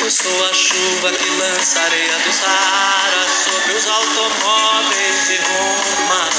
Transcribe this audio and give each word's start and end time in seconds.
Eu 0.00 0.10
sou 0.10 0.44
a 0.48 0.54
chuva 0.54 1.12
que 1.12 1.28
lança 1.38 1.80
areia 1.80 2.18
do 2.18 2.32
Saara 2.32 3.28
sobre 3.28 3.72
os 3.72 3.86
automóveis 3.86 5.26
de 5.26 5.36
Roma. 5.44 6.30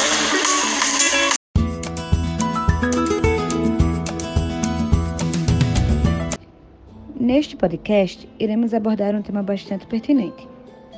Neste 7.19 7.55
podcast, 7.55 8.27
iremos 8.39 8.73
abordar 8.73 9.13
um 9.13 9.21
tema 9.21 9.43
bastante 9.43 9.85
pertinente. 9.85 10.56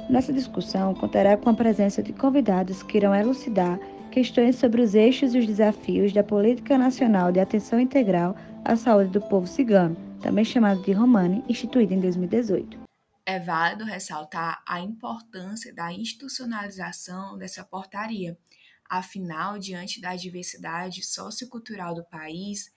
Nossa 0.09 0.33
discussão 0.33 0.95
contará 0.95 1.37
com 1.37 1.51
a 1.51 1.53
presença 1.53 2.01
de 2.01 2.11
convidados 2.11 2.81
que 2.81 2.97
irão 2.97 3.13
elucidar 3.13 3.79
questões 4.09 4.55
sobre 4.55 4.81
os 4.81 4.95
eixos 4.95 5.35
e 5.35 5.37
os 5.37 5.45
desafios 5.45 6.11
da 6.11 6.23
Política 6.23 6.79
Nacional 6.79 7.31
de 7.31 7.39
Atenção 7.39 7.79
Integral 7.79 8.35
à 8.65 8.75
Saúde 8.75 9.11
do 9.11 9.21
Povo 9.21 9.45
Cigano, 9.45 9.95
também 10.19 10.43
chamado 10.43 10.81
de 10.81 10.91
Romani, 10.93 11.43
instituída 11.47 11.93
em 11.93 11.99
2018. 11.99 12.79
É 13.23 13.39
válido 13.39 13.83
ressaltar 13.83 14.63
a 14.67 14.79
importância 14.79 15.71
da 15.71 15.93
institucionalização 15.93 17.37
dessa 17.37 17.63
portaria. 17.63 18.35
Afinal, 18.89 19.59
diante 19.59 20.01
da 20.01 20.15
diversidade 20.15 21.05
sociocultural 21.05 21.93
do 21.93 22.03
país, 22.03 22.73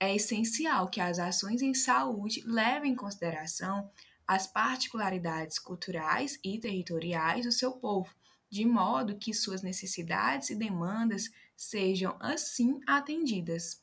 é 0.00 0.16
essencial 0.16 0.88
que 0.88 1.02
as 1.02 1.18
ações 1.18 1.60
em 1.60 1.74
saúde 1.74 2.42
levem 2.46 2.92
em 2.92 2.96
consideração 2.96 3.90
as 4.30 4.46
particularidades 4.46 5.58
culturais 5.58 6.38
e 6.44 6.56
territoriais 6.56 7.44
do 7.44 7.50
seu 7.50 7.72
povo, 7.72 8.14
de 8.48 8.64
modo 8.64 9.16
que 9.16 9.34
suas 9.34 9.60
necessidades 9.60 10.50
e 10.50 10.54
demandas 10.54 11.24
sejam 11.56 12.14
assim 12.20 12.78
atendidas. 12.86 13.82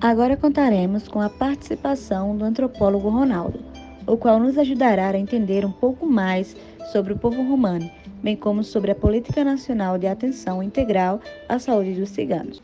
Agora 0.00 0.36
contaremos 0.36 1.08
com 1.08 1.20
a 1.20 1.28
participação 1.28 2.38
do 2.38 2.44
antropólogo 2.44 3.08
Ronaldo, 3.08 3.58
o 4.06 4.16
qual 4.16 4.38
nos 4.38 4.56
ajudará 4.56 5.08
a 5.08 5.18
entender 5.18 5.64
um 5.64 5.72
pouco 5.72 6.06
mais 6.06 6.54
sobre 6.92 7.14
o 7.14 7.18
povo 7.18 7.42
romano, 7.42 7.90
bem 8.22 8.36
como 8.36 8.62
sobre 8.62 8.92
a 8.92 8.94
Política 8.94 9.42
Nacional 9.42 9.98
de 9.98 10.06
Atenção 10.06 10.62
Integral 10.62 11.20
à 11.48 11.58
Saúde 11.58 11.94
dos 11.94 12.10
Ciganos. 12.10 12.62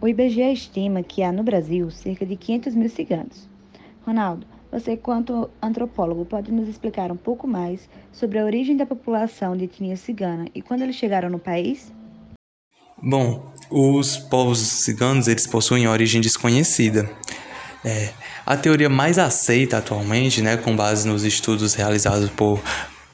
O 0.00 0.08
IBGE 0.08 0.54
estima 0.54 1.02
que 1.02 1.22
há 1.22 1.30
no 1.30 1.42
Brasil 1.42 1.90
cerca 1.90 2.24
de 2.24 2.34
500 2.34 2.74
mil 2.76 2.88
ciganos. 2.88 3.46
Ronaldo, 4.06 4.46
você, 4.72 4.96
quanto 4.96 5.50
antropólogo, 5.60 6.24
pode 6.24 6.50
nos 6.50 6.66
explicar 6.66 7.12
um 7.12 7.16
pouco 7.16 7.46
mais 7.46 7.86
sobre 8.10 8.38
a 8.38 8.44
origem 8.44 8.74
da 8.74 8.86
população 8.86 9.54
de 9.54 9.64
etnia 9.64 9.98
cigana 9.98 10.46
e 10.54 10.62
quando 10.62 10.80
eles 10.80 10.96
chegaram 10.96 11.28
no 11.28 11.38
país? 11.38 11.92
Bom, 12.96 13.52
os 13.70 14.16
povos 14.16 14.60
ciganos 14.60 15.28
eles 15.28 15.46
possuem 15.46 15.86
origem 15.86 16.22
desconhecida. 16.22 17.10
É, 17.84 18.14
a 18.46 18.56
teoria 18.56 18.88
mais 18.88 19.18
aceita 19.18 19.76
atualmente, 19.76 20.40
né, 20.40 20.56
com 20.56 20.74
base 20.74 21.06
nos 21.06 21.22
estudos 21.22 21.74
realizados 21.74 22.30
por 22.30 22.58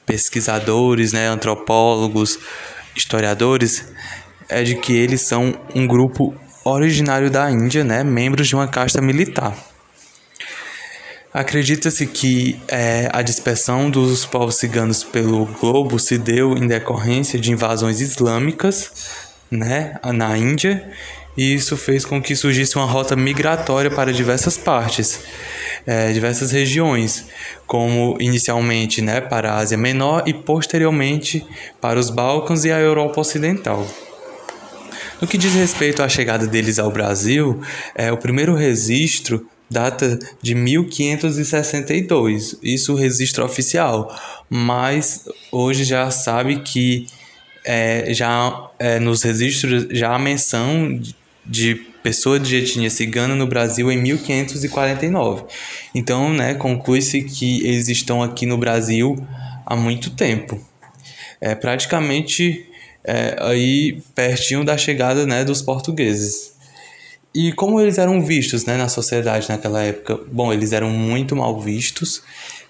pesquisadores, 0.05 1.11
né, 1.11 1.27
antropólogos, 1.27 2.39
historiadores, 2.95 3.91
é 4.47 4.63
de 4.63 4.75
que 4.75 4.93
eles 4.93 5.21
são 5.21 5.53
um 5.75 5.85
grupo 5.85 6.33
originário 6.63 7.29
da 7.29 7.51
Índia, 7.51 7.83
né, 7.83 8.01
membros 8.01 8.47
de 8.47 8.55
uma 8.55 8.67
casta 8.67 9.01
militar. 9.01 9.68
Acredita-se 11.31 12.07
que 12.07 12.59
é, 12.67 13.07
a 13.13 13.21
dispersão 13.21 13.87
dos 13.87 14.25
povos 14.25 14.55
ciganos 14.55 15.03
pelo 15.03 15.45
globo 15.45 15.99
se 15.99 16.17
deu 16.17 16.57
em 16.57 16.65
decorrência 16.65 17.39
de 17.39 17.51
invasões 17.51 18.01
islâmicas 18.01 18.91
né, 19.51 19.99
na 20.05 20.35
Índia, 20.35 20.91
e 21.37 21.53
isso 21.53 21.77
fez 21.77 22.03
com 22.03 22.19
que 22.19 22.35
surgisse 22.35 22.75
uma 22.77 22.85
rota 22.85 23.15
migratória 23.15 23.91
para 23.91 24.11
diversas 24.11 24.57
partes, 24.57 25.19
é, 25.85 26.11
diversas 26.11 26.51
regiões, 26.51 27.27
como 27.67 28.17
inicialmente 28.19 28.99
né, 28.99 29.21
para 29.21 29.51
a 29.51 29.57
Ásia 29.57 29.77
Menor 29.77 30.23
e 30.25 30.33
posteriormente 30.33 31.45
para 31.79 31.99
os 31.99 32.09
Balcãs 32.09 32.65
e 32.65 32.71
a 32.71 32.79
Europa 32.79 33.21
Ocidental. 33.21 33.87
No 35.21 35.27
que 35.27 35.37
diz 35.37 35.53
respeito 35.53 36.01
à 36.01 36.09
chegada 36.09 36.47
deles 36.47 36.79
ao 36.79 36.89
Brasil, 36.89 37.61
é, 37.93 38.11
o 38.11 38.17
primeiro 38.17 38.55
registro 38.55 39.45
data 39.69 40.17
de 40.41 40.55
1562, 40.55 42.57
isso 42.63 42.93
o 42.93 42.95
registro 42.95 43.45
oficial, 43.45 44.17
mas 44.49 45.25
hoje 45.51 45.83
já 45.83 46.09
sabe 46.09 46.61
que 46.61 47.05
é, 47.63 48.11
já 48.13 48.69
é, 48.79 48.99
nos 48.99 49.21
registros 49.21 49.87
já 49.91 50.15
há 50.15 50.19
menção 50.19 50.99
de 51.45 51.75
pessoa 52.01 52.39
de 52.39 52.55
etnia 52.55 52.89
cigana 52.89 53.35
no 53.35 53.45
Brasil 53.45 53.91
em 53.91 54.01
1549. 54.01 55.43
Então, 55.93 56.33
né, 56.33 56.53
conclui-se 56.53 57.21
que 57.23 57.67
eles 57.67 57.89
estão 57.89 58.23
aqui 58.23 58.45
no 58.45 58.57
Brasil 58.57 59.17
há 59.65 59.75
muito 59.75 60.11
tempo. 60.11 60.57
É 61.41 61.55
praticamente 61.55 62.65
é, 63.03 63.35
aí 63.39 64.01
pertinho 64.15 64.63
da 64.63 64.77
chegada 64.77 65.25
né, 65.25 65.43
dos 65.43 65.61
portugueses. 65.61 66.53
E 67.33 67.51
como 67.53 67.79
eles 67.79 67.97
eram 67.97 68.21
vistos 68.25 68.65
né, 68.65 68.75
na 68.75 68.89
sociedade 68.89 69.49
naquela 69.49 69.83
época? 69.83 70.19
Bom, 70.31 70.51
eles 70.51 70.71
eram 70.71 70.89
muito 70.89 71.35
mal 71.35 71.59
vistos, 71.59 72.23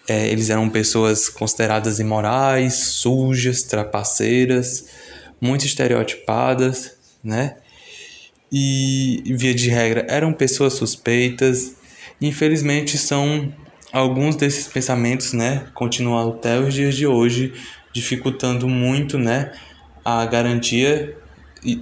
é, 0.07 0.27
eles 0.27 0.49
eram 0.49 0.69
pessoas 0.69 1.29
consideradas 1.29 1.99
imorais, 1.99 2.73
sujas, 2.73 3.63
trapaceiras, 3.63 4.87
muito 5.39 5.65
estereotipadas, 5.65 6.93
né? 7.23 7.55
E, 8.51 9.23
via 9.37 9.53
de 9.53 9.69
regra, 9.69 10.05
eram 10.09 10.33
pessoas 10.33 10.73
suspeitas. 10.73 11.75
Infelizmente, 12.19 12.97
são 12.97 13.53
alguns 13.93 14.35
desses 14.35 14.67
pensamentos, 14.67 15.31
né? 15.31 15.67
Continuam 15.73 16.31
até 16.31 16.59
os 16.59 16.73
dias 16.73 16.95
de 16.95 17.07
hoje, 17.07 17.53
dificultando 17.93 18.67
muito, 18.67 19.17
né? 19.17 19.53
A 20.03 20.25
garantia 20.25 21.15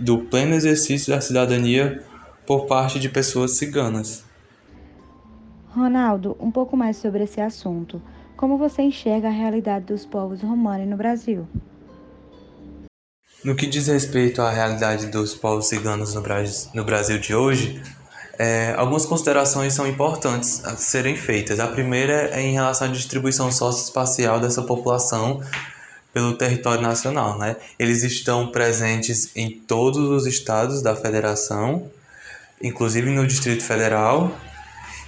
do 0.01 0.19
pleno 0.19 0.53
exercício 0.53 1.13
da 1.13 1.21
cidadania 1.21 2.03
por 2.47 2.65
parte 2.65 2.97
de 2.97 3.09
pessoas 3.09 3.51
ciganas. 3.51 4.23
Ronaldo, 5.69 6.35
um 6.39 6.49
pouco 6.49 6.77
mais 6.77 6.95
sobre 6.97 7.25
esse 7.25 7.41
assunto. 7.41 8.01
Como 8.37 8.57
você 8.57 8.81
enxerga 8.81 9.27
a 9.27 9.31
realidade 9.31 9.85
dos 9.85 10.05
povos 10.05 10.41
romanos 10.41 10.87
no 10.87 10.95
Brasil? 10.95 11.45
No 13.43 13.55
que 13.55 13.67
diz 13.67 13.87
respeito 13.87 14.41
à 14.41 14.49
realidade 14.49 15.07
dos 15.07 15.35
povos 15.35 15.67
ciganos 15.67 16.15
no 16.15 16.21
Brasil, 16.21 16.71
no 16.73 16.83
Brasil 16.83 17.19
de 17.19 17.35
hoje, 17.35 17.81
é, 18.39 18.73
algumas 18.77 19.05
considerações 19.05 19.73
são 19.73 19.85
importantes 19.85 20.63
a 20.65 20.75
serem 20.77 21.15
feitas. 21.15 21.59
A 21.59 21.67
primeira 21.67 22.29
é 22.31 22.41
em 22.41 22.53
relação 22.53 22.87
à 22.87 22.91
distribuição 22.91 23.51
socioespacial 23.51 24.39
dessa 24.39 24.61
população 24.61 25.41
pelo 26.13 26.33
território 26.33 26.81
nacional. 26.81 27.37
Né? 27.37 27.57
Eles 27.77 28.03
estão 28.03 28.47
presentes 28.47 29.35
em 29.35 29.51
todos 29.51 30.09
os 30.09 30.25
estados 30.25 30.81
da 30.81 30.95
federação 30.95 31.91
inclusive 32.61 33.09
no 33.09 33.25
Distrito 33.25 33.63
Federal, 33.63 34.37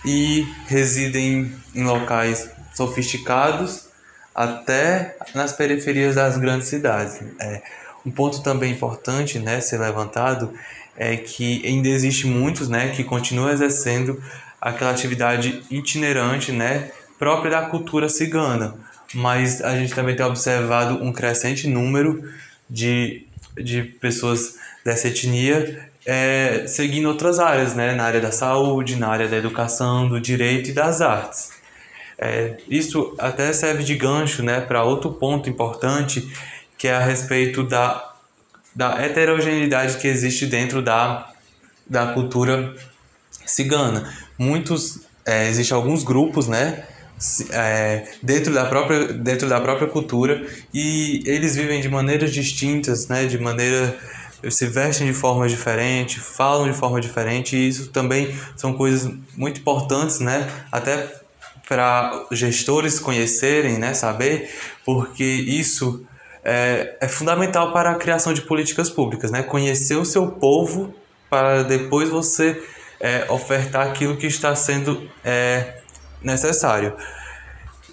e 0.05 0.47
residem 0.67 1.53
em 1.75 1.83
locais 1.83 2.49
sofisticados 2.73 3.89
até 4.33 5.17
nas 5.35 5.51
periferias 5.51 6.15
das 6.15 6.37
grandes 6.37 6.67
cidades. 6.67 7.19
É, 7.39 7.61
um 8.05 8.11
ponto 8.11 8.41
também 8.41 8.71
importante 8.71 9.39
né, 9.39 9.59
ser 9.59 9.79
levantado 9.79 10.53
é 10.95 11.17
que 11.17 11.61
ainda 11.65 11.89
existe 11.89 12.27
muitos 12.27 12.69
né, 12.69 12.89
que 12.89 13.03
continuam 13.03 13.49
exercendo 13.49 14.21
aquela 14.61 14.91
atividade 14.91 15.63
itinerante 15.69 16.51
né, 16.51 16.91
própria 17.17 17.51
da 17.51 17.61
cultura 17.63 18.07
cigana, 18.07 18.75
mas 19.13 19.61
a 19.61 19.75
gente 19.75 19.93
também 19.93 20.15
tem 20.15 20.25
observado 20.25 21.03
um 21.03 21.11
crescente 21.11 21.67
número 21.67 22.23
de, 22.69 23.25
de 23.55 23.83
pessoas 23.83 24.55
dessa 24.83 25.07
etnia 25.07 25.88
é, 26.11 26.65
seguindo 26.65 27.07
outras 27.07 27.37
áreas, 27.37 27.75
né? 27.75 27.93
na 27.93 28.03
área 28.03 28.19
da 28.19 28.31
saúde, 28.31 28.95
na 28.95 29.09
área 29.09 29.27
da 29.27 29.37
educação, 29.37 30.09
do 30.09 30.19
direito 30.19 30.71
e 30.71 30.73
das 30.73 31.01
artes. 31.01 31.51
É, 32.17 32.57
isso 32.67 33.13
até 33.19 33.53
serve 33.53 33.83
de 33.83 33.93
gancho 33.95 34.41
né, 34.41 34.59
para 34.59 34.83
outro 34.83 35.11
ponto 35.11 35.47
importante, 35.47 36.27
que 36.79 36.87
é 36.87 36.95
a 36.95 36.99
respeito 36.99 37.61
da, 37.61 38.11
da 38.75 38.99
heterogeneidade 38.99 39.97
que 39.97 40.07
existe 40.07 40.47
dentro 40.47 40.81
da, 40.81 41.31
da 41.87 42.07
cultura 42.07 42.73
cigana. 43.45 44.11
Muitos, 44.35 45.01
é, 45.23 45.47
existem 45.47 45.77
alguns 45.77 46.03
grupos, 46.03 46.47
né? 46.47 46.85
É, 47.51 48.07
dentro, 48.23 48.51
da 48.51 48.65
própria, 48.65 49.13
dentro 49.13 49.47
da 49.47 49.59
própria 49.59 49.89
cultura 49.89 50.47
e 50.73 51.21
eles 51.25 51.53
vivem 51.55 51.81
de 51.81 51.89
maneiras 51.89 52.31
distintas, 52.31 53.09
né, 53.09 53.25
de 53.25 53.37
maneira 53.37 53.93
se 54.49 54.65
vestem 54.67 55.07
de 55.07 55.13
forma 55.13 55.47
diferente, 55.47 56.19
falam 56.19 56.69
de 56.69 56.77
forma 56.77 57.01
diferente, 57.01 57.55
e 57.55 57.67
isso 57.67 57.89
também 57.89 58.35
são 58.55 58.73
coisas 58.73 59.11
muito 59.35 59.59
importantes, 59.59 60.19
né? 60.19 60.49
Até 60.71 61.19
para 61.67 62.25
gestores 62.31 62.99
conhecerem, 62.99 63.77
né? 63.77 63.93
Saber, 63.93 64.49
porque 64.85 65.23
isso 65.23 66.05
é, 66.43 66.97
é 67.01 67.07
fundamental 67.07 67.71
para 67.73 67.91
a 67.91 67.95
criação 67.95 68.33
de 68.33 68.41
políticas 68.41 68.89
públicas, 68.89 69.31
né? 69.31 69.43
Conhecer 69.43 69.95
o 69.95 70.05
seu 70.05 70.27
povo 70.27 70.93
para 71.29 71.63
depois 71.63 72.09
você 72.09 72.61
é, 72.99 73.25
ofertar 73.29 73.87
aquilo 73.87 74.17
que 74.17 74.27
está 74.27 74.55
sendo 74.55 75.09
é, 75.23 75.79
necessário. 76.21 76.93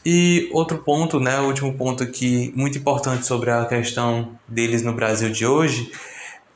E 0.04 0.48
outro 0.52 0.78
ponto, 0.78 1.18
né, 1.18 1.40
o 1.40 1.46
último 1.46 1.74
ponto 1.74 2.02
aqui, 2.02 2.52
muito 2.54 2.78
importante 2.78 3.26
sobre 3.26 3.50
a 3.50 3.64
questão 3.64 4.38
deles 4.46 4.82
no 4.82 4.92
Brasil 4.92 5.30
de 5.30 5.44
hoje, 5.44 5.90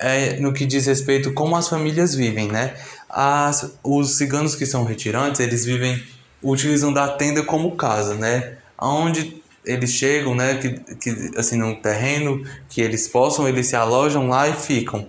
é 0.00 0.40
no 0.40 0.52
que 0.52 0.64
diz 0.64 0.86
respeito 0.86 1.32
como 1.32 1.54
as 1.56 1.68
famílias 1.68 2.14
vivem, 2.14 2.48
né? 2.48 2.74
As, 3.08 3.72
os 3.84 4.16
ciganos 4.16 4.54
que 4.54 4.64
são 4.66 4.84
retirantes, 4.84 5.40
eles 5.40 5.64
vivem 5.64 6.02
utilizam 6.42 6.92
da 6.92 7.08
tenda 7.08 7.42
como 7.42 7.76
casa, 7.76 8.14
né? 8.14 8.56
Onde 8.78 9.40
eles 9.64 9.90
chegam, 9.90 10.34
né, 10.34 10.54
que, 10.54 10.70
que 10.96 11.30
assim 11.36 11.56
num 11.56 11.74
terreno 11.74 12.42
que 12.68 12.80
eles 12.80 13.06
possam, 13.06 13.46
eles 13.46 13.66
se 13.66 13.76
alojam 13.76 14.28
lá 14.28 14.48
e 14.48 14.54
ficam. 14.54 15.08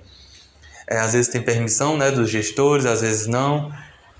É, 0.88 1.00
às 1.00 1.14
vezes 1.14 1.30
tem 1.30 1.42
permissão, 1.42 1.98
né, 1.98 2.12
dos 2.12 2.30
gestores, 2.30 2.86
às 2.86 3.00
vezes 3.00 3.28
não. 3.28 3.72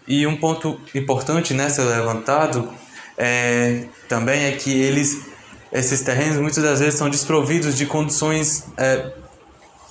E 0.08 0.26
um 0.26 0.38
ponto 0.38 0.80
importante, 0.96 1.54
né, 1.54 1.70
ser 1.70 1.84
levantado 1.84 2.72
é, 3.18 3.84
também 4.08 4.46
é 4.46 4.52
que 4.54 4.72
eles, 4.72 5.26
esses 5.72 6.02
terrenos, 6.02 6.38
muitas 6.38 6.64
das 6.64 6.80
vezes 6.80 6.96
são 6.96 7.10
desprovidos 7.10 7.76
de 7.76 7.86
condições 7.86 8.66
é, 8.78 9.12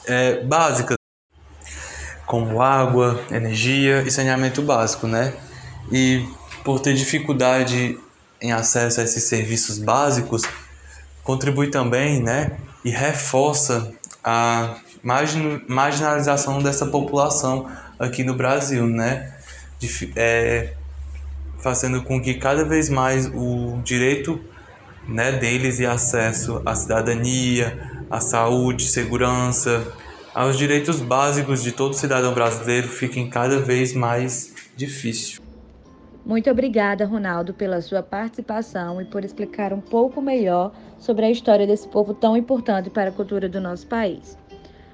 é, 0.06 0.42
básicas, 0.44 0.96
como 2.26 2.62
água, 2.62 3.20
energia 3.30 4.02
e 4.02 4.10
saneamento 4.10 4.62
básico, 4.62 5.06
né? 5.06 5.32
E 5.90 6.24
por 6.64 6.80
ter 6.80 6.94
dificuldade 6.94 7.98
em 8.40 8.52
acesso 8.52 9.00
a 9.00 9.04
esses 9.04 9.24
serviços 9.24 9.78
básicos, 9.78 10.42
contribui 11.22 11.68
também, 11.68 12.22
né, 12.22 12.56
e 12.84 12.90
reforça 12.90 13.92
a 14.24 14.76
margin, 15.02 15.62
marginalização 15.68 16.62
dessa 16.62 16.86
população 16.86 17.70
aqui 17.98 18.24
no 18.24 18.34
Brasil, 18.34 18.86
né, 18.86 19.34
de, 19.78 20.12
é, 20.16 20.74
fazendo 21.58 22.02
com 22.02 22.20
que 22.20 22.34
cada 22.34 22.64
vez 22.64 22.88
mais 22.88 23.26
o 23.26 23.80
direito 23.84 24.40
né, 25.08 25.32
deles 25.32 25.78
e 25.80 25.86
acesso 25.86 26.62
à 26.64 26.74
cidadania, 26.74 28.04
à 28.10 28.20
saúde, 28.20 28.84
segurança, 28.84 29.86
aos 30.34 30.56
direitos 30.56 31.00
básicos 31.00 31.62
de 31.62 31.72
todo 31.72 31.94
cidadão 31.94 32.32
brasileiro 32.32 32.88
fiquem 32.88 33.28
cada 33.28 33.58
vez 33.58 33.92
mais 33.92 34.54
difícil. 34.76 35.42
Muito 36.24 36.50
obrigada, 36.50 37.06
Ronaldo, 37.06 37.54
pela 37.54 37.80
sua 37.80 38.02
participação 38.02 39.00
e 39.00 39.04
por 39.04 39.24
explicar 39.24 39.72
um 39.72 39.80
pouco 39.80 40.20
melhor 40.20 40.72
sobre 40.98 41.24
a 41.24 41.30
história 41.30 41.66
desse 41.66 41.88
povo 41.88 42.14
tão 42.14 42.36
importante 42.36 42.90
para 42.90 43.08
a 43.08 43.12
cultura 43.12 43.48
do 43.48 43.60
nosso 43.60 43.86
país. 43.86 44.38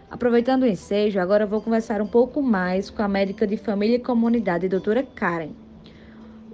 Aproveitando 0.08 0.62
o 0.62 0.66
ensejo, 0.66 1.18
agora 1.18 1.44
vou 1.44 1.60
conversar 1.60 2.00
um 2.00 2.06
pouco 2.06 2.40
mais 2.40 2.88
com 2.90 3.02
a 3.02 3.08
médica 3.08 3.46
de 3.46 3.56
família 3.56 3.96
e 3.96 4.00
comunidade, 4.00 4.68
doutora 4.68 5.02
Karen. 5.02 5.65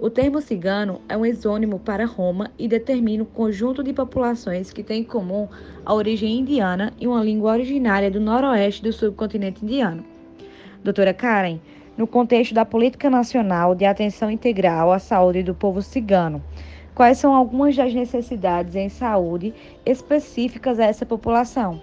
O 0.03 0.09
termo 0.09 0.41
cigano 0.41 0.99
é 1.07 1.15
um 1.15 1.25
exônimo 1.25 1.79
para 1.79 2.05
Roma 2.05 2.51
e 2.59 2.67
determina 2.67 3.23
o 3.23 3.25
conjunto 3.25 3.81
de 3.81 3.93
populações 3.93 4.69
que 4.69 4.83
têm 4.83 4.99
em 4.99 5.05
comum 5.05 5.47
a 5.85 5.93
origem 5.93 6.39
indiana 6.39 6.91
e 6.99 7.07
uma 7.07 7.23
língua 7.23 7.53
originária 7.53 8.11
do 8.11 8.19
noroeste 8.19 8.83
do 8.83 8.91
subcontinente 8.91 9.63
indiano. 9.63 10.03
Doutora 10.83 11.13
Karen, 11.13 11.57
no 11.97 12.05
contexto 12.05 12.53
da 12.53 12.65
Política 12.65 13.09
Nacional 13.09 13.73
de 13.73 13.85
Atenção 13.85 14.29
Integral 14.29 14.91
à 14.91 14.99
Saúde 14.99 15.41
do 15.41 15.55
Povo 15.55 15.81
Cigano. 15.81 16.43
Quais 16.93 17.17
são 17.17 17.33
algumas 17.33 17.73
das 17.73 17.93
necessidades 17.93 18.75
em 18.75 18.89
saúde 18.89 19.53
específicas 19.85 20.81
a 20.81 20.83
essa 20.83 21.05
população? 21.05 21.81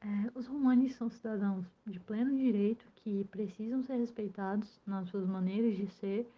É, 0.00 0.30
os 0.34 0.48
romanes 0.48 0.96
são 0.96 1.08
cidadãos 1.08 1.64
de 1.86 2.00
pleno 2.00 2.36
direito 2.36 2.84
que 2.98 3.24
precisam 3.24 3.82
ser 3.82 3.96
respeitados 3.96 4.80
nas 4.86 5.08
suas 5.08 5.26
maneiras 5.26 5.76
de 5.76 5.86
ser 5.86 6.30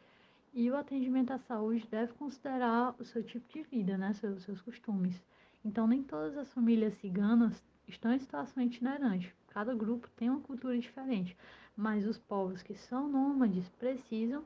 e 0.52 0.70
o 0.70 0.76
atendimento 0.76 1.32
à 1.32 1.38
saúde 1.38 1.86
deve 1.90 2.12
considerar 2.14 2.94
o 2.98 3.04
seu 3.04 3.22
tipo 3.22 3.48
de 3.52 3.62
vida, 3.62 3.96
né, 3.96 4.12
seus, 4.14 4.42
seus 4.42 4.60
costumes. 4.60 5.22
Então, 5.64 5.86
nem 5.86 6.02
todas 6.02 6.36
as 6.36 6.52
famílias 6.52 6.94
ciganas 6.94 7.62
estão 7.86 8.12
em 8.12 8.18
situação 8.18 8.62
itinerante. 8.62 9.34
Cada 9.48 9.74
grupo 9.74 10.08
tem 10.16 10.30
uma 10.30 10.40
cultura 10.40 10.78
diferente 10.78 11.36
mas 11.80 12.06
os 12.06 12.18
povos 12.18 12.62
que 12.62 12.74
são 12.74 13.08
nômades 13.08 13.66
precisam 13.70 14.44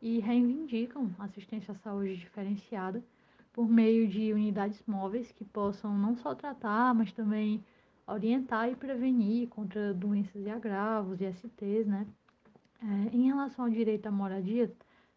e 0.00 0.20
reivindicam 0.20 1.10
assistência 1.18 1.72
à 1.72 1.74
saúde 1.74 2.16
diferenciada 2.16 3.02
por 3.52 3.68
meio 3.68 4.06
de 4.06 4.32
unidades 4.32 4.80
móveis 4.86 5.32
que 5.32 5.44
possam 5.44 5.98
não 5.98 6.16
só 6.16 6.36
tratar, 6.36 6.94
mas 6.94 7.12
também 7.12 7.64
orientar 8.08 8.70
e 8.70 8.74
prevenir 8.76 9.48
contra 9.48 9.92
doenças 9.92 10.44
e 10.44 10.50
agravos, 10.50 11.20
ISTs, 11.20 11.86
né? 11.86 12.06
É, 12.82 13.16
em 13.16 13.26
relação 13.26 13.64
ao 13.64 13.70
direito 13.70 14.06
à 14.06 14.10
moradia, 14.10 14.72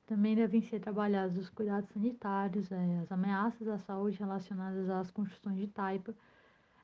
também 0.05 0.35
devem 0.35 0.61
ser 0.63 0.79
trabalhados 0.79 1.37
os 1.37 1.49
cuidados 1.49 1.89
sanitários, 1.91 2.71
é, 2.71 2.99
as 2.99 3.11
ameaças 3.11 3.67
à 3.67 3.77
saúde 3.79 4.17
relacionadas 4.17 4.89
às 4.89 5.11
construções 5.11 5.57
de 5.57 5.67
taipa, 5.67 6.13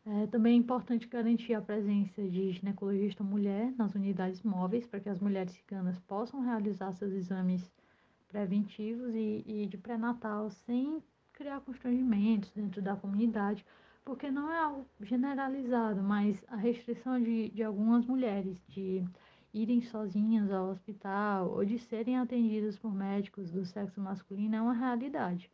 é, 0.05 0.27
também 0.27 0.53
é 0.53 0.57
importante 0.57 1.05
garantir 1.05 1.53
a 1.53 1.61
presença 1.61 2.21
de 2.21 2.53
ginecologista 2.53 3.25
mulher 3.25 3.73
nas 3.77 3.93
unidades 3.93 4.41
móveis 4.41 4.87
para 4.87 5.01
que 5.01 5.09
as 5.09 5.19
mulheres 5.19 5.51
ciganas 5.51 5.99
possam 5.99 6.39
realizar 6.39 6.93
seus 6.93 7.11
exames 7.11 7.69
preventivos 8.29 9.13
e, 9.13 9.43
e 9.45 9.65
de 9.65 9.77
pré-natal 9.77 10.49
sem 10.49 11.03
criar 11.33 11.59
constrangimentos 11.59 12.49
dentro 12.51 12.81
da 12.81 12.95
comunidade, 12.95 13.65
porque 14.07 14.31
não 14.31 14.49
é 14.49 14.57
algo 14.57 14.87
generalizado, 15.01 16.01
mas 16.01 16.41
a 16.47 16.55
restrição 16.55 17.21
de, 17.21 17.49
de 17.49 17.61
algumas 17.61 18.05
mulheres 18.05 18.57
de 18.69 19.03
irem 19.53 19.81
sozinhas 19.81 20.49
ao 20.49 20.69
hospital 20.69 21.49
ou 21.51 21.65
de 21.65 21.77
serem 21.77 22.17
atendidas 22.17 22.77
por 22.77 22.95
médicos 22.95 23.51
do 23.51 23.65
sexo 23.65 23.99
masculino 23.99 24.55
é 24.55 24.61
uma 24.61 24.71
realidade. 24.71 25.51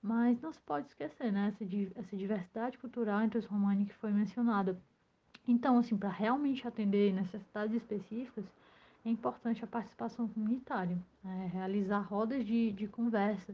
Mas 0.00 0.40
não 0.40 0.52
se 0.52 0.60
pode 0.60 0.86
esquecer, 0.86 1.32
né, 1.32 1.48
essa, 1.52 1.64
essa 1.98 2.16
diversidade 2.16 2.78
cultural 2.78 3.22
entre 3.22 3.40
os 3.40 3.44
romanos 3.44 3.88
que 3.88 3.94
foi 3.94 4.12
mencionada. 4.12 4.80
Então, 5.48 5.76
assim, 5.76 5.96
para 5.96 6.10
realmente 6.10 6.68
atender 6.68 7.12
necessidades 7.12 7.74
específicas, 7.74 8.44
é 9.04 9.10
importante 9.10 9.64
a 9.64 9.66
participação 9.66 10.28
comunitária, 10.28 10.96
né, 11.24 11.50
realizar 11.52 12.02
rodas 12.02 12.46
de, 12.46 12.70
de 12.70 12.86
conversa 12.86 13.52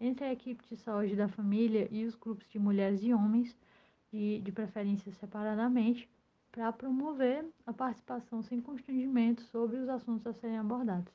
entre 0.00 0.24
a 0.24 0.32
equipe 0.32 0.64
de 0.70 0.76
saúde 0.78 1.14
da 1.14 1.28
família 1.28 1.86
e 1.90 2.06
os 2.06 2.14
grupos 2.14 2.48
de 2.48 2.58
mulheres 2.58 3.02
e 3.02 3.12
homens, 3.12 3.54
de, 4.14 4.38
de 4.38 4.52
preferência 4.52 5.12
separadamente, 5.18 6.08
para 6.52 6.72
promover 6.72 7.44
a 7.66 7.72
participação 7.72 8.44
sem 8.44 8.60
constrangimento 8.60 9.42
sobre 9.50 9.76
os 9.76 9.88
assuntos 9.88 10.24
a 10.28 10.32
serem 10.34 10.56
abordados. 10.56 11.12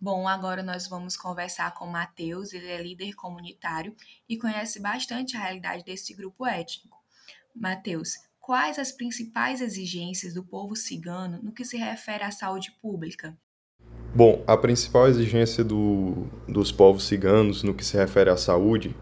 Bom, 0.00 0.26
agora 0.26 0.60
nós 0.60 0.88
vamos 0.88 1.16
conversar 1.16 1.72
com 1.74 1.84
o 1.84 1.92
Matheus, 1.92 2.52
ele 2.52 2.66
é 2.66 2.82
líder 2.82 3.14
comunitário 3.14 3.94
e 4.28 4.36
conhece 4.36 4.80
bastante 4.80 5.36
a 5.36 5.40
realidade 5.40 5.84
desse 5.84 6.14
grupo 6.14 6.44
étnico. 6.44 6.98
Matheus, 7.54 8.14
quais 8.40 8.76
as 8.78 8.90
principais 8.90 9.60
exigências 9.60 10.34
do 10.34 10.42
povo 10.42 10.74
cigano 10.74 11.40
no 11.40 11.52
que 11.52 11.64
se 11.64 11.76
refere 11.76 12.24
à 12.24 12.32
saúde 12.32 12.72
pública? 12.82 13.38
Bom, 14.14 14.42
a 14.48 14.56
principal 14.56 15.06
exigência 15.06 15.62
do, 15.62 16.26
dos 16.48 16.72
povos 16.72 17.04
ciganos 17.04 17.62
no 17.62 17.74
que 17.74 17.84
se 17.84 17.96
refere 17.96 18.30
à 18.30 18.36
saúde, 18.36 18.96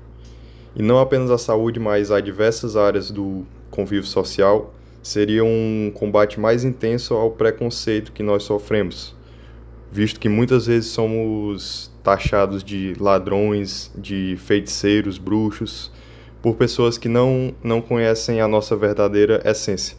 e 0.76 0.83
não 0.83 1.00
apenas 1.00 1.30
à 1.30 1.38
saúde, 1.38 1.80
mas 1.80 2.11
a 2.12 2.21
diversas 2.21 2.76
áreas 2.76 3.11
do 3.11 3.45
convívio 3.71 4.06
social, 4.06 4.73
seria 5.02 5.42
um 5.42 5.90
combate 5.95 6.38
mais 6.38 6.62
intenso 6.62 7.14
ao 7.14 7.30
preconceito 7.30 8.12
que 8.12 8.23
nós 8.23 8.45
sofremos 8.45 9.16
visto 9.90 10.21
que 10.21 10.28
muitas 10.28 10.66
vezes 10.66 10.90
somos 10.90 11.90
taxados 12.02 12.62
de 12.62 12.95
ladrões, 13.00 13.90
de 13.97 14.37
feiticeiros, 14.38 15.16
bruxos, 15.16 15.90
por 16.42 16.54
pessoas 16.54 16.99
que 16.99 17.09
não, 17.09 17.54
não 17.62 17.80
conhecem 17.80 18.40
a 18.40 18.47
nossa 18.47 18.76
verdadeira 18.76 19.40
essência. 19.45 19.97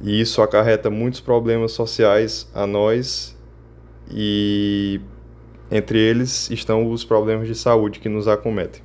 E 0.00 0.20
isso 0.20 0.42
acarreta 0.42 0.90
muitos 0.90 1.20
problemas 1.20 1.72
sociais 1.72 2.50
a 2.52 2.66
nós 2.66 3.38
e 4.10 5.00
entre 5.70 5.98
eles 5.98 6.50
estão 6.50 6.90
os 6.90 7.04
problemas 7.04 7.46
de 7.46 7.54
saúde 7.54 8.00
que 8.00 8.08
nos 8.08 8.26
acometem. 8.26 8.82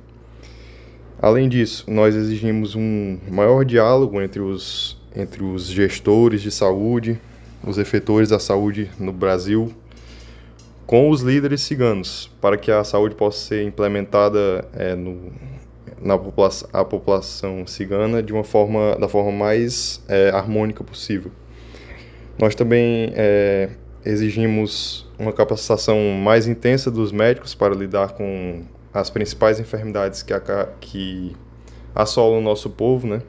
Além 1.20 1.48
disso, 1.48 1.84
nós 1.88 2.14
exigimos 2.14 2.74
um 2.74 3.18
maior 3.28 3.64
diálogo 3.64 4.20
entre 4.20 4.40
os, 4.40 4.96
entre 5.14 5.42
os 5.42 5.66
gestores 5.66 6.40
de 6.40 6.50
saúde, 6.50 7.20
os 7.66 7.76
efetores 7.76 8.28
da 8.28 8.38
saúde 8.38 8.90
no 8.98 9.12
Brasil 9.12 9.74
com 10.88 11.10
os 11.10 11.20
líderes 11.20 11.60
ciganos, 11.60 12.30
para 12.40 12.56
que 12.56 12.70
a 12.70 12.82
saúde 12.82 13.14
possa 13.14 13.38
ser 13.48 13.62
implementada 13.62 14.66
é, 14.72 14.94
no, 14.94 15.30
na 16.00 16.16
população, 16.16 16.66
a 16.72 16.82
população 16.82 17.66
cigana 17.66 18.22
de 18.22 18.32
uma 18.32 18.42
forma, 18.42 18.96
da 18.98 19.06
forma 19.06 19.30
mais 19.30 20.02
é, 20.08 20.30
harmônica 20.30 20.82
possível. 20.82 21.30
Nós 22.38 22.54
também 22.54 23.12
é, 23.14 23.68
exigimos 24.02 25.06
uma 25.18 25.30
capacitação 25.30 25.98
mais 26.12 26.48
intensa 26.48 26.90
dos 26.90 27.12
médicos 27.12 27.54
para 27.54 27.74
lidar 27.74 28.12
com 28.12 28.62
as 29.00 29.10
principais 29.10 29.60
enfermidades 29.60 30.22
que, 30.22 30.34
que 30.80 31.36
assolam 31.94 32.38
o 32.38 32.42
nosso 32.42 32.70
povo, 32.70 33.06
né? 33.06 33.22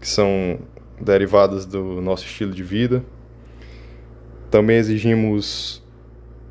Que 0.00 0.08
são 0.08 0.58
derivadas 1.00 1.66
do 1.66 2.00
nosso 2.00 2.24
estilo 2.24 2.52
de 2.52 2.62
vida. 2.62 3.04
Também 4.50 4.76
exigimos 4.76 5.82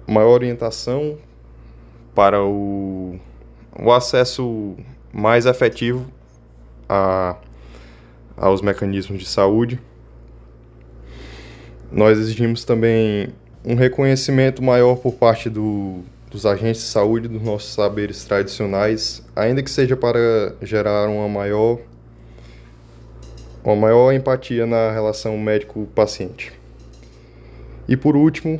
maior 0.07 0.29
orientação 0.29 1.17
para 2.13 2.43
o, 2.43 3.19
o 3.79 3.91
acesso 3.91 4.75
mais 5.13 5.45
efetivo 5.45 6.05
a, 6.87 7.37
aos 8.35 8.61
mecanismos 8.61 9.19
de 9.19 9.27
saúde. 9.27 9.79
Nós 11.91 12.17
exigimos 12.17 12.63
também 12.63 13.29
um 13.63 13.75
reconhecimento 13.75 14.63
maior 14.63 14.95
por 14.95 15.13
parte 15.13 15.49
do, 15.49 16.03
dos 16.31 16.45
agentes 16.45 16.81
de 16.81 16.87
saúde 16.87 17.27
dos 17.27 17.41
nossos 17.41 17.73
saberes 17.73 18.23
tradicionais, 18.23 19.21
ainda 19.35 19.61
que 19.61 19.69
seja 19.69 19.97
para 19.97 20.55
gerar 20.61 21.09
uma 21.09 21.27
maior 21.27 21.77
uma 23.63 23.75
maior 23.75 24.11
empatia 24.11 24.65
na 24.65 24.91
relação 24.91 25.37
médico-paciente. 25.37 26.51
E 27.87 27.95
por 27.95 28.15
último, 28.15 28.59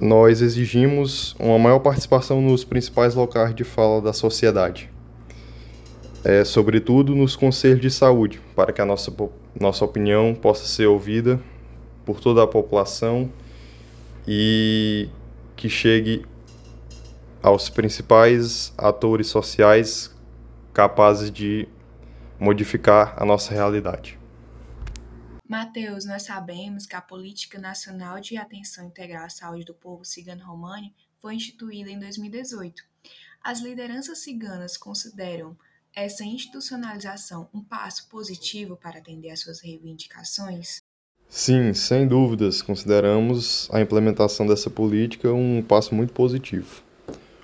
nós 0.00 0.40
exigimos 0.40 1.36
uma 1.38 1.58
maior 1.58 1.78
participação 1.78 2.40
nos 2.40 2.64
principais 2.64 3.14
locais 3.14 3.54
de 3.54 3.62
fala 3.62 4.00
da 4.00 4.12
sociedade, 4.12 4.90
é, 6.24 6.42
sobretudo 6.42 7.14
nos 7.14 7.36
conselhos 7.36 7.80
de 7.80 7.90
saúde, 7.90 8.40
para 8.56 8.72
que 8.72 8.80
a 8.80 8.84
nossa, 8.84 9.12
nossa 9.60 9.84
opinião 9.84 10.34
possa 10.34 10.66
ser 10.66 10.86
ouvida 10.86 11.38
por 12.04 12.18
toda 12.18 12.42
a 12.42 12.46
população 12.46 13.30
e 14.26 15.08
que 15.56 15.68
chegue 15.68 16.24
aos 17.42 17.68
principais 17.68 18.72
atores 18.78 19.28
sociais 19.28 20.14
capazes 20.72 21.30
de 21.30 21.68
modificar 22.38 23.14
a 23.16 23.24
nossa 23.24 23.52
realidade. 23.52 24.18
Mateus, 25.46 26.04
nós 26.04 26.22
sabemos 26.22 26.86
que 26.86 26.96
a 26.96 27.00
Política 27.00 27.58
Nacional 27.58 28.18
de 28.18 28.36
Atenção 28.36 28.86
Integral 28.86 29.24
à 29.24 29.28
Saúde 29.28 29.64
do 29.64 29.74
Povo 29.74 30.04
Cigano-Romani 30.04 30.94
foi 31.20 31.34
instituída 31.34 31.90
em 31.90 31.98
2018. 31.98 32.82
As 33.42 33.60
lideranças 33.60 34.18
ciganas 34.18 34.76
consideram 34.76 35.56
essa 35.94 36.24
institucionalização 36.24 37.48
um 37.52 37.62
passo 37.62 38.08
positivo 38.08 38.76
para 38.76 38.98
atender 38.98 39.30
às 39.30 39.40
suas 39.40 39.60
reivindicações? 39.60 40.82
Sim, 41.36 41.74
sem 41.74 42.06
dúvidas, 42.06 42.62
consideramos 42.62 43.68
a 43.72 43.80
implementação 43.80 44.46
dessa 44.46 44.70
política 44.70 45.32
um 45.32 45.64
passo 45.66 45.92
muito 45.92 46.12
positivo. 46.12 46.80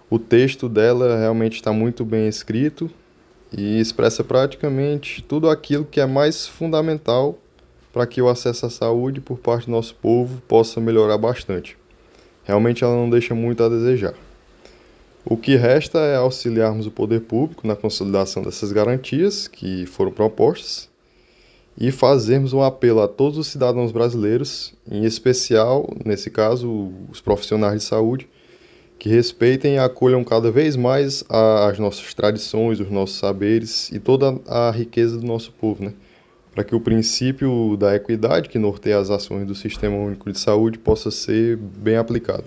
O 0.09 0.17
texto 0.17 0.69
dela 0.69 1.19
realmente 1.19 1.57
está 1.57 1.73
muito 1.73 2.05
bem 2.05 2.29
escrito 2.29 2.89
e 3.53 3.81
expressa 3.81 4.23
praticamente 4.23 5.21
tudo 5.23 5.51
aquilo 5.51 5.85
que 5.85 6.01
é 6.01 6.07
mais 6.07 6.47
fundamental 6.47 7.37
para 7.93 8.07
que 8.07 8.23
o 8.23 8.29
acesso 8.29 8.67
à 8.67 8.71
saúde 8.71 9.21
por 9.21 9.39
parte 9.39 9.67
do 9.67 9.73
nosso 9.73 9.97
povo 9.97 10.41
possa 10.47 10.81
melhorar 10.81 11.19
bastante. 11.19 11.77
Realmente 12.45 12.85
ela 12.85 12.95
não 12.95 13.11
deixa 13.11 13.35
muito 13.35 13.61
a 13.65 13.69
desejar. 13.69 14.15
O 15.25 15.37
que 15.37 15.57
resta 15.57 15.99
é 15.99 16.15
auxiliarmos 16.15 16.87
o 16.87 16.93
poder 16.93 17.23
público 17.23 17.67
na 17.67 17.75
consolidação 17.75 18.41
dessas 18.41 18.71
garantias 18.71 19.49
que 19.49 19.85
foram 19.85 20.13
propostas 20.13 20.90
e 21.81 21.91
fazermos 21.91 22.53
um 22.53 22.63
apelo 22.63 23.01
a 23.01 23.09
todos 23.09 23.39
os 23.39 23.47
cidadãos 23.47 23.91
brasileiros, 23.91 24.75
em 24.87 25.05
especial, 25.05 25.89
nesse 26.05 26.31
caso, 26.31 26.93
os 27.11 27.23
profissionais 27.23 27.81
de 27.81 27.89
saúde, 27.89 28.29
que 28.99 29.09
respeitem 29.09 29.77
e 29.77 29.79
acolham 29.79 30.23
cada 30.23 30.51
vez 30.51 30.77
mais 30.77 31.25
as 31.27 31.79
nossas 31.79 32.13
tradições, 32.13 32.81
os 32.81 32.91
nossos 32.91 33.17
saberes 33.17 33.91
e 33.91 33.99
toda 33.99 34.39
a 34.47 34.71
riqueza 34.71 35.17
do 35.17 35.27
nosso 35.27 35.53
povo, 35.53 35.83
né? 35.83 35.95
Para 36.53 36.65
que 36.65 36.75
o 36.75 36.81
princípio 36.81 37.79
da 37.79 37.97
equidade 37.97 38.51
que 38.51 38.59
norteia 38.59 38.99
as 38.99 39.09
ações 39.09 39.47
do 39.47 39.55
Sistema 39.55 39.97
Único 39.97 40.31
de 40.31 40.39
Saúde 40.39 40.79
possa 40.79 41.11
ser 41.11 41.57
bem 41.57 41.97
aplicado. 41.97 42.45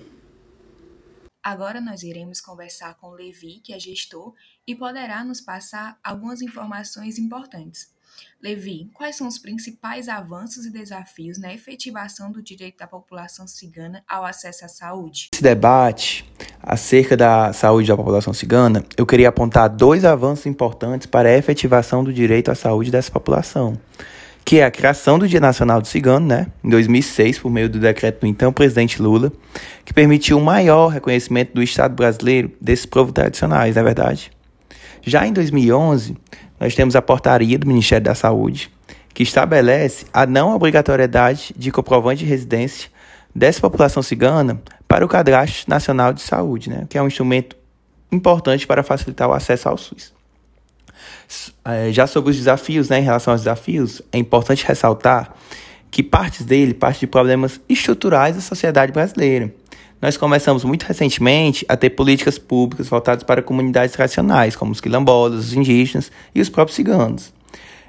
Agora 1.42 1.82
nós 1.82 2.04
iremos 2.04 2.40
conversar 2.40 2.94
com 3.00 3.10
Levi, 3.10 3.62
que 3.64 3.74
é 3.74 3.80
gestor, 3.80 4.36
e 4.68 4.76
poderá 4.76 5.24
nos 5.24 5.42
passar 5.42 5.98
algumas 6.04 6.42
informações 6.42 7.18
importantes. 7.18 7.93
Levi, 8.44 8.90
quais 8.94 9.16
são 9.16 9.26
os 9.26 9.38
principais 9.38 10.10
avanços 10.10 10.66
e 10.66 10.70
desafios 10.70 11.40
na 11.40 11.54
efetivação 11.54 12.30
do 12.30 12.44
direito 12.44 12.80
da 12.80 12.88
população 12.88 13.48
cigana 13.48 14.04
ao 14.06 14.26
acesso 14.26 14.66
à 14.66 14.68
saúde? 14.68 15.30
Nesse 15.32 15.42
debate 15.42 16.26
acerca 16.62 17.16
da 17.16 17.54
saúde 17.54 17.88
da 17.88 17.96
população 17.96 18.34
cigana, 18.34 18.84
eu 18.98 19.06
queria 19.06 19.30
apontar 19.30 19.70
dois 19.70 20.04
avanços 20.04 20.46
importantes 20.46 21.08
para 21.08 21.30
a 21.30 21.38
efetivação 21.38 22.04
do 22.04 22.12
direito 22.12 22.52
à 22.52 22.56
saúde 22.56 22.92
dessa 22.92 23.10
população, 23.10 23.80
que 24.44 24.60
é 24.60 24.66
a 24.66 24.72
criação 24.72 25.18
do 25.18 25.26
Dia 25.26 25.40
Nacional 25.40 25.82
do 25.82 25.88
Cigano, 25.88 26.28
né, 26.28 26.48
em 26.62 26.70
2006, 26.70 27.40
por 27.40 27.50
meio 27.50 27.70
do 27.70 27.80
decreto 27.80 28.20
do 28.20 28.28
então 28.28 28.52
presidente 28.52 29.02
Lula, 29.02 29.32
que 29.86 29.94
permitiu 29.94 30.38
um 30.38 30.44
maior 30.44 30.90
reconhecimento 30.90 31.54
do 31.54 31.64
Estado 31.64 31.96
brasileiro 31.96 32.52
desses 32.60 32.86
povos 32.86 33.14
tradicionais, 33.14 33.76
não 33.76 33.82
é 33.82 33.86
verdade? 33.86 34.32
Já 35.06 35.28
em 35.28 35.34
2011, 35.34 36.18
nós 36.60 36.76
temos 36.76 36.96
a 36.96 37.02
portaria 37.02 37.60
do 37.60 37.68
Ministério 37.68 38.06
da 38.06 38.16
Saúde, 38.16 38.72
que 39.14 39.22
estabelece 39.22 40.06
a 40.14 40.26
não 40.26 40.56
obrigatoriedade 40.56 41.54
de 41.58 41.72
comprovante 41.72 42.24
de 42.24 42.30
residência 42.30 42.90
dessa 43.36 43.60
população 43.60 44.02
cigana 44.02 44.62
para 44.88 45.04
o 45.04 45.08
Cadastro 45.08 45.70
Nacional 45.70 46.14
de 46.14 46.22
Saúde, 46.22 46.70
né, 46.70 46.86
que 46.90 46.98
é 46.98 47.02
um 47.02 47.08
instrumento 47.08 47.56
importante 48.12 48.66
para 48.66 48.82
facilitar 48.82 49.28
o 49.28 49.34
acesso 49.34 49.68
ao 49.68 49.78
SUS. 49.78 50.14
É, 51.66 51.92
já 51.92 52.08
sobre 52.08 52.32
os 52.32 52.38
desafios, 52.38 52.90
né, 52.90 53.00
em 53.00 53.04
relação 53.04 53.34
aos 53.34 53.42
desafios, 53.42 54.02
é 54.12 54.18
importante 54.18 54.66
ressaltar 54.66 55.34
que 55.90 56.02
partes 56.02 56.46
dele 56.46 56.74
parte 56.74 57.02
de 57.02 57.08
problemas 57.08 57.60
estruturais 57.68 58.36
da 58.36 58.42
sociedade 58.42 58.92
brasileira, 58.92 59.54
nós 60.04 60.18
começamos 60.18 60.66
muito 60.66 60.84
recentemente 60.84 61.66
a 61.70 61.78
ter 61.78 61.92
políticas 61.92 62.38
públicas 62.38 62.90
voltadas 62.90 63.24
para 63.24 63.42
comunidades 63.42 63.96
tradicionais, 63.96 64.54
como 64.54 64.74
os 64.74 64.82
quilombolas, 64.82 65.40
os 65.40 65.54
indígenas 65.54 66.12
e 66.36 66.42
os 66.42 66.50
próprios 66.50 66.76
ciganos. 66.76 67.34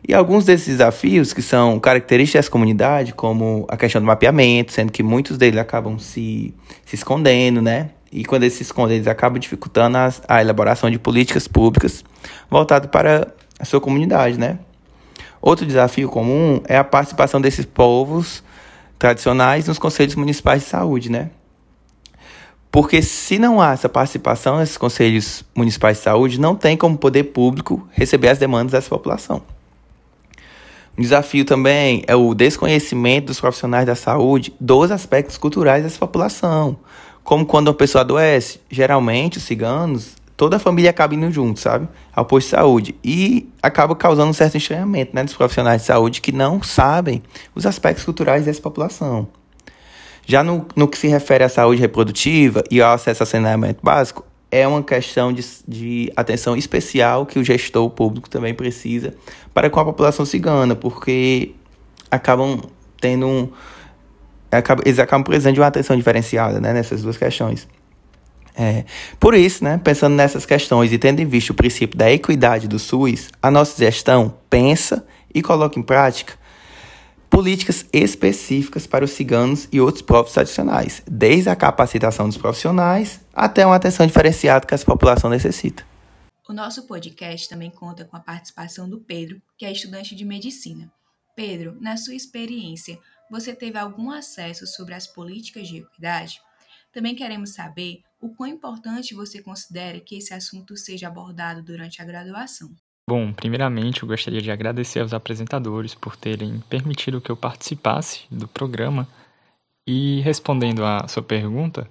E 0.07 0.15
alguns 0.15 0.45
desses 0.45 0.69
desafios 0.69 1.33
que 1.33 1.43
são 1.43 1.81
características 1.81 2.45
dessa 2.45 2.51
comunidade, 2.53 3.13
como 3.13 3.67
a 3.69 3.77
questão 3.77 4.01
do 4.01 4.07
mapeamento, 4.07 4.71
sendo 4.71 4.93
que 4.93 5.03
muitos 5.03 5.37
deles 5.37 5.59
acabam 5.59 5.99
se, 5.99 6.55
se 6.87 6.95
escondendo, 6.95 7.61
né? 7.61 7.91
E 8.13 8.25
quando 8.25 8.45
eles 8.45 8.55
se 8.55 8.63
escondem, 8.63 8.99
eles 8.99 9.09
acabam 9.09 9.41
dificultando 9.41 9.99
a, 9.99 10.13
a 10.29 10.41
elaboração 10.41 10.89
de 10.89 11.01
políticas 11.01 11.49
públicas 11.49 12.05
voltadas 12.49 12.89
para 12.93 13.27
a 13.59 13.65
sua 13.65 13.81
comunidade, 13.81 14.39
né? 14.39 14.61
Outro 15.43 15.67
desafio 15.67 16.09
comum 16.09 16.61
é 16.69 16.77
a 16.77 16.85
participação 16.85 17.41
desses 17.41 17.67
povos 17.67 18.41
tradicionais 19.01 19.67
nos 19.67 19.81
conselhos 19.81 20.15
municipais 20.15 20.63
de 20.63 20.69
saúde, 20.69 21.11
né? 21.11 21.31
Porque 22.75 23.01
se 23.03 23.39
não 23.39 23.61
há 23.61 23.71
essa 23.71 23.89
participação 23.89 24.59
nesses 24.59 24.77
conselhos 24.77 25.45
municipais 25.55 25.99
de 25.99 26.03
saúde, 26.03 26.41
não 26.41 26.57
tem 26.57 26.77
como 26.77 26.99
poder 26.99 27.23
público 27.23 27.89
receber 27.93 28.27
as 28.27 28.39
demandas 28.39 28.73
dessa 28.73 28.89
população. 28.89 29.43
Um 30.99 31.03
desafio 31.03 31.45
também 31.45 32.03
é 32.09 32.17
o 32.17 32.35
desconhecimento 32.35 33.27
dos 33.27 33.39
profissionais 33.39 33.87
da 33.87 33.95
saúde 33.95 34.53
dos 34.59 34.91
aspectos 34.91 35.39
culturais 35.39 35.85
dessa 35.85 36.01
população. 36.01 36.77
Como 37.23 37.47
quando 37.47 37.69
uma 37.69 37.75
pessoa 37.75 38.03
adoece, 38.03 38.59
geralmente 38.69 39.39
os 39.39 39.45
ciganos, 39.45 40.17
toda 40.37 40.57
a 40.57 40.59
família 40.59 40.91
acaba 40.91 41.15
indo 41.15 41.31
junto, 41.31 41.61
sabe? 41.61 41.87
Ao 42.13 42.25
posto 42.25 42.47
de 42.47 42.51
saúde. 42.57 42.97
E 43.05 43.49
acaba 43.63 43.95
causando 43.95 44.31
um 44.31 44.35
certo 44.35 44.57
estranhamento 44.57 45.15
né, 45.15 45.23
dos 45.23 45.35
profissionais 45.35 45.83
de 45.83 45.87
saúde 45.87 46.21
que 46.21 46.33
não 46.33 46.61
sabem 46.61 47.23
os 47.55 47.67
aspectos 47.67 48.05
culturais 48.05 48.47
dessa 48.47 48.61
população. 48.61 49.29
Já 50.27 50.43
no, 50.43 50.67
no 50.75 50.89
que 50.89 50.97
se 50.97 51.07
refere 51.09 51.45
à 51.45 51.49
saúde 51.49 51.81
reprodutiva 51.81 52.63
e 52.71 52.81
ao 52.81 52.93
acesso 52.93 53.23
ao 53.23 53.27
saneamento 53.27 53.81
básico, 53.83 54.25
é 54.51 54.67
uma 54.67 54.83
questão 54.83 55.33
de, 55.33 55.45
de 55.67 56.13
atenção 56.15 56.57
especial 56.57 57.27
que 57.27 57.39
o 57.39 57.45
gestor 57.45 57.91
público 57.91 58.31
também 58.31 58.55
precisa 58.55 59.13
para 59.53 59.69
com 59.69 59.81
a 59.81 59.85
população 59.85 60.25
cigana, 60.25 60.77
porque 60.77 61.53
acabam 62.11 62.61
tendo 63.01 63.27
um. 63.27 63.49
eles 64.85 64.99
acabam 64.99 65.25
precisando 65.25 65.55
de 65.55 65.61
uma 65.61 65.67
atenção 65.67 65.97
diferenciada 65.97 66.61
né, 66.61 66.73
nessas 66.73 67.03
duas 67.03 67.17
questões. 67.17 67.67
É, 68.57 68.85
por 69.19 69.35
isso, 69.35 69.65
né, 69.65 69.81
pensando 69.83 70.15
nessas 70.15 70.47
questões 70.47 70.93
e 70.93 70.99
tendo 70.99 71.19
em 71.19 71.27
vista 71.27 71.53
o 71.53 71.57
princípio 71.57 71.99
da 71.99 72.11
equidade 72.13 72.69
do 72.69 72.79
SUS, 72.79 73.31
a 73.43 73.51
nossa 73.51 73.77
gestão 73.77 74.33
pensa 74.49 75.05
e 75.35 75.43
coloca 75.43 75.79
em 75.79 75.83
prática 75.83 76.35
políticas 77.35 77.85
específicas 77.93 78.87
para 78.87 79.05
os 79.05 79.11
ciganos 79.11 79.67
e 79.73 79.81
outros 79.81 80.03
povos 80.03 80.33
tradicionais, 80.33 81.03
desde 81.05 81.49
a 81.49 81.57
capacitação 81.57 82.29
dos 82.29 82.39
profissionais 82.39 83.21
até 83.35 83.67
uma 83.67 83.75
atenção 83.75 84.07
diferenciada 84.07 84.65
que 84.65 84.73
essa 84.73 84.85
população 84.87 85.29
necessita. 85.29 85.85
O 86.49 86.53
nosso 86.53 86.87
podcast 86.87 87.49
também 87.49 87.73
conta 87.73 88.05
com 88.05 88.17
a 88.17 88.21
participação 88.21 88.89
do 88.89 89.01
Pedro, 89.01 89.43
que 89.59 89.67
é 89.67 89.73
estudante 89.73 90.15
de 90.15 90.25
medicina. 90.25 90.93
Pedro, 91.35 91.77
na 91.81 91.97
sua 91.97 92.15
experiência, 92.15 92.97
você 93.29 93.53
teve 93.53 93.79
algum 93.79 94.13
acesso 94.13 94.65
sobre 94.65 94.95
as 94.95 95.09
políticas 95.09 95.67
de 95.67 95.79
equidade? 95.79 96.41
Também 96.93 97.17
queremos 97.17 97.55
saber 97.55 98.03
o 98.21 98.29
quão 98.29 98.49
importante 98.49 99.13
você 99.13 99.43
considera 99.43 99.99
que 99.99 100.19
esse 100.19 100.33
assunto 100.33 100.77
seja 100.77 101.09
abordado 101.09 101.65
durante 101.65 102.01
a 102.01 102.05
graduação. 102.05 102.71
Bom, 103.07 103.35
primeiramente 103.35 104.03
eu 104.03 104.09
gostaria 104.09 104.41
de 104.41 104.51
agradecer 104.51 105.01
aos 105.01 105.13
apresentadores 105.13 105.95
por 105.95 106.17
terem 106.17 106.61
permitido 106.71 107.21
que 107.21 107.31
eu 107.31 107.37
participasse 107.37 108.25
do 108.31 108.49
programa. 108.49 109.07
E 109.87 110.21
respondendo 110.23 110.83
à 110.85 111.07
sua 111.07 111.23
pergunta, 111.23 111.87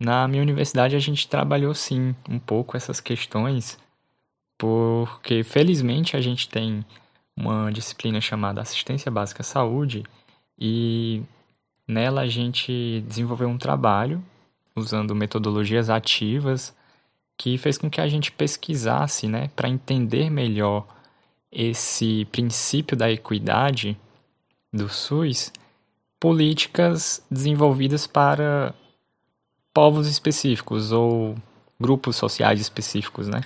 na 0.00 0.26
minha 0.26 0.42
universidade 0.42 0.96
a 0.96 0.98
gente 0.98 1.28
trabalhou 1.28 1.72
sim 1.74 2.12
um 2.28 2.40
pouco 2.40 2.76
essas 2.76 3.00
questões, 3.00 3.78
porque 4.58 5.44
felizmente 5.44 6.16
a 6.16 6.20
gente 6.20 6.48
tem 6.48 6.84
uma 7.36 7.70
disciplina 7.70 8.20
chamada 8.20 8.60
Assistência 8.60 9.12
Básica 9.12 9.42
à 9.42 9.44
Saúde 9.44 10.02
e 10.58 11.22
nela 11.86 12.22
a 12.22 12.26
gente 12.26 13.04
desenvolveu 13.06 13.48
um 13.48 13.56
trabalho 13.56 14.20
usando 14.74 15.14
metodologias 15.14 15.88
ativas 15.88 16.74
que 17.38 17.56
fez 17.56 17.78
com 17.78 17.88
que 17.88 18.00
a 18.00 18.08
gente 18.08 18.32
pesquisasse, 18.32 19.28
né, 19.28 19.48
para 19.54 19.68
entender 19.68 20.28
melhor 20.28 20.84
esse 21.50 22.24
princípio 22.26 22.96
da 22.96 23.10
equidade 23.10 23.96
do 24.72 24.88
SUS, 24.88 25.52
políticas 26.20 27.24
desenvolvidas 27.30 28.06
para 28.06 28.74
povos 29.72 30.08
específicos 30.08 30.90
ou 30.90 31.36
grupos 31.80 32.16
sociais 32.16 32.60
específicos, 32.60 33.28
né? 33.28 33.40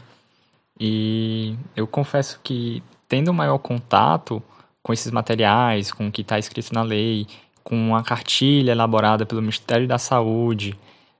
E 0.80 1.54
eu 1.76 1.86
confesso 1.86 2.40
que 2.42 2.82
tendo 3.06 3.32
maior 3.34 3.58
contato 3.58 4.42
com 4.82 4.92
esses 4.92 5.12
materiais, 5.12 5.92
com 5.92 6.08
o 6.08 6.10
que 6.10 6.22
está 6.22 6.38
escrito 6.38 6.72
na 6.72 6.82
lei, 6.82 7.26
com 7.62 7.94
a 7.94 8.02
cartilha 8.02 8.72
elaborada 8.72 9.26
pelo 9.26 9.42
Ministério 9.42 9.86
da 9.86 9.98
Saúde, 9.98 10.76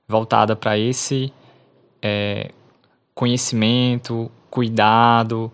voltada 0.07 0.55
para 0.55 0.77
esse 0.77 1.31
é, 2.01 2.51
conhecimento, 3.13 4.31
cuidado 4.49 5.51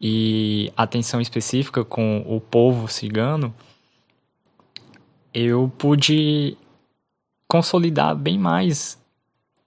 e 0.00 0.72
atenção 0.76 1.20
específica 1.20 1.84
com 1.84 2.24
o 2.26 2.40
povo 2.40 2.88
cigano, 2.88 3.54
eu 5.32 5.70
pude 5.78 6.56
consolidar 7.48 8.14
bem 8.16 8.38
mais 8.38 8.98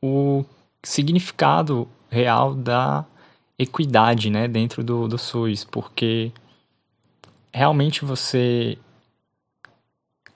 o 0.02 0.44
significado 0.84 1.88
real 2.10 2.54
da 2.54 3.06
equidade 3.58 4.30
né, 4.30 4.48
dentro 4.48 4.84
do, 4.84 5.08
do 5.08 5.18
SUS, 5.18 5.64
porque 5.64 6.32
realmente 7.54 8.06
você, 8.06 8.78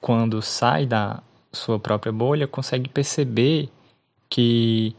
quando 0.01 0.41
sai 0.41 0.85
da 0.85 1.21
sua 1.51 1.79
própria 1.79 2.11
bolha, 2.11 2.47
consegue 2.47 2.89
perceber 2.89 3.69
que 4.29 4.95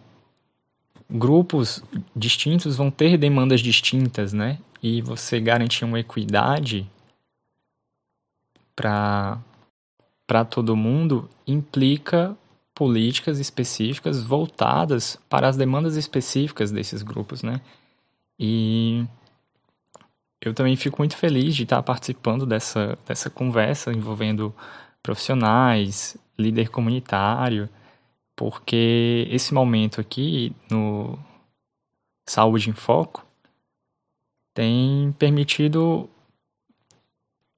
grupos 1.14 1.82
distintos 2.14 2.76
vão 2.76 2.90
ter 2.90 3.16
demandas 3.16 3.60
distintas, 3.60 4.32
né? 4.32 4.58
E 4.82 5.00
você 5.00 5.40
garantir 5.40 5.84
uma 5.84 6.00
equidade 6.00 6.90
para 8.74 9.38
para 10.26 10.42
todo 10.42 10.74
mundo 10.74 11.28
implica 11.46 12.34
políticas 12.74 13.38
específicas 13.38 14.22
voltadas 14.24 15.18
para 15.28 15.46
as 15.46 15.56
demandas 15.56 15.96
específicas 15.96 16.70
desses 16.72 17.02
grupos, 17.02 17.42
né? 17.42 17.60
E 18.38 19.04
eu 20.40 20.54
também 20.54 20.76
fico 20.76 21.00
muito 21.00 21.16
feliz 21.16 21.54
de 21.54 21.64
estar 21.64 21.82
participando 21.82 22.46
dessa, 22.46 22.98
dessa 23.06 23.28
conversa 23.28 23.92
envolvendo 23.92 24.52
profissionais, 25.02 26.16
líder 26.38 26.70
comunitário, 26.70 27.68
porque 28.36 29.26
esse 29.30 29.54
momento 29.54 30.00
aqui 30.00 30.54
no 30.70 31.18
Saúde 32.26 32.70
em 32.70 32.72
Foco 32.72 33.24
tem 34.52 35.12
permitido, 35.18 36.08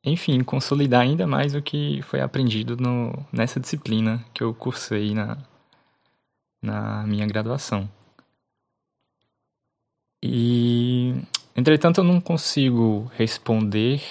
enfim, 0.05 0.43
consolidar 0.43 1.03
ainda 1.03 1.27
mais 1.27 1.55
o 1.55 1.63
que 1.63 2.03
foi 2.03 2.21
aprendido 2.21 2.77
no, 2.77 3.13
nessa 3.33 3.61
disciplina 3.61 4.25
que 4.35 4.43
eu 4.43 4.55
cursei 4.55 5.15
na, 5.15 5.39
na 6.63 7.07
minha 7.07 7.27
graduação. 7.27 7.89
E, 10.23 11.15
entretanto, 11.55 11.99
eu 11.99 12.05
não 12.05 12.21
consigo 12.21 13.11
responder 13.15 14.03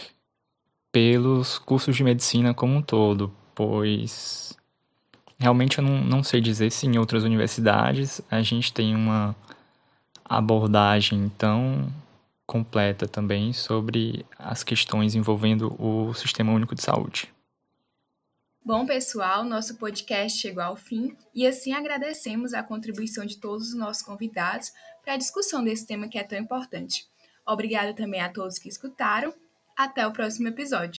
pelos 0.92 1.58
cursos 1.58 1.96
de 1.96 2.04
medicina 2.04 2.54
como 2.54 2.76
um 2.76 2.82
todo, 2.82 3.34
pois 3.54 4.56
realmente 5.46 5.78
eu 5.78 5.84
não, 5.84 6.04
não 6.04 6.24
sei 6.24 6.42
dizer 6.42 6.72
se 6.72 6.88
em 6.88 6.98
outras 6.98 7.24
universidades 7.24 8.20
a 8.32 8.42
gente 8.42 8.74
tem 8.74 8.96
uma 8.96 9.36
abordagem 10.24 11.32
tão 11.38 11.88
completa 12.48 13.08
também 13.08 13.54
sobre 13.54 14.26
as 14.40 14.64
questões 14.64 15.14
envolvendo 15.14 15.76
o 15.80 16.16
Sistema 16.16 16.52
Único 16.52 16.74
de 16.74 16.82
Saúde. 16.82 17.32
Bom, 18.64 18.88
pessoal, 18.88 19.44
nosso 19.44 19.78
podcast 19.78 20.40
chegou 20.40 20.64
ao 20.64 20.76
fim 20.76 21.16
e 21.32 21.46
assim 21.46 21.74
agradecemos 21.74 22.56
a 22.56 22.64
contribuição 22.64 23.24
de 23.24 23.38
todos 23.38 23.70
os 23.70 23.76
nossos 23.76 24.02
convidados 24.02 24.72
para 25.04 25.14
a 25.14 25.18
discussão 25.18 25.64
desse 25.64 25.86
tema 25.86 26.08
que 26.08 26.18
é 26.18 26.24
tão 26.24 26.40
importante. 26.40 27.06
Obrigada 27.46 27.94
também 27.94 28.22
a 28.22 28.30
todos 28.30 28.58
que 28.58 28.68
escutaram. 28.68 29.32
Até 29.78 30.08
o 30.08 30.12
próximo 30.12 30.48
episódio. 30.48 30.96